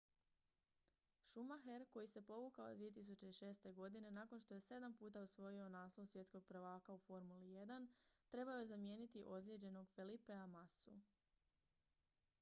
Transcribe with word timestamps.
schumacher 1.31 1.83
koji 1.89 2.07
se 2.11 2.21
povukao 2.21 2.73
2006. 2.79 3.73
godine 3.73 4.11
nakon 4.11 4.39
što 4.39 4.53
je 4.53 4.61
sedam 4.61 4.93
puta 4.97 5.21
osvojio 5.21 5.69
naslov 5.69 6.05
svjetskog 6.07 6.45
prvaka 6.45 6.93
u 6.93 6.97
formuli 6.99 7.47
1 7.49 7.87
trebao 8.29 8.59
je 8.59 8.65
zamijeniti 8.67 9.23
ozlijeđenog 9.27 9.89
felipea 9.91 10.45
massu 10.47 10.93